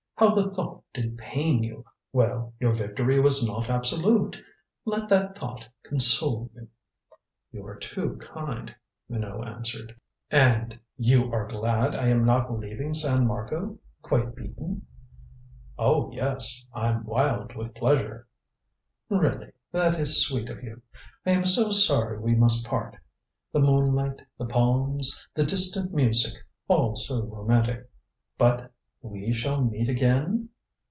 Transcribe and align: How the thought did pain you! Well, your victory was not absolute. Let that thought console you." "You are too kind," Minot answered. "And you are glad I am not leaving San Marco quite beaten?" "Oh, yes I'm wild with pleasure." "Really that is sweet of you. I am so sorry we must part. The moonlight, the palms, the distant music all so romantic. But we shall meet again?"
How 0.17 0.35
the 0.35 0.51
thought 0.53 0.83
did 0.93 1.17
pain 1.17 1.63
you! 1.63 1.83
Well, 2.13 2.53
your 2.59 2.71
victory 2.73 3.19
was 3.19 3.43
not 3.43 3.71
absolute. 3.71 4.39
Let 4.85 5.09
that 5.09 5.35
thought 5.39 5.67
console 5.81 6.47
you." 6.53 6.67
"You 7.51 7.65
are 7.65 7.75
too 7.75 8.17
kind," 8.17 8.75
Minot 9.09 9.47
answered. 9.47 9.99
"And 10.29 10.77
you 10.95 11.33
are 11.33 11.47
glad 11.47 11.95
I 11.95 12.09
am 12.09 12.23
not 12.23 12.55
leaving 12.55 12.93
San 12.93 13.25
Marco 13.25 13.79
quite 14.03 14.35
beaten?" 14.35 14.85
"Oh, 15.79 16.11
yes 16.13 16.67
I'm 16.71 17.03
wild 17.03 17.55
with 17.55 17.73
pleasure." 17.73 18.27
"Really 19.09 19.53
that 19.71 19.97
is 19.99 20.23
sweet 20.27 20.49
of 20.49 20.61
you. 20.63 20.83
I 21.25 21.31
am 21.31 21.47
so 21.47 21.71
sorry 21.71 22.19
we 22.19 22.35
must 22.35 22.67
part. 22.67 22.95
The 23.51 23.59
moonlight, 23.59 24.21
the 24.37 24.45
palms, 24.45 25.27
the 25.33 25.45
distant 25.47 25.91
music 25.95 26.33
all 26.67 26.95
so 26.95 27.23
romantic. 27.23 27.89
But 28.37 28.67
we 29.03 29.33
shall 29.33 29.63
meet 29.63 29.89
again?" 29.89 30.47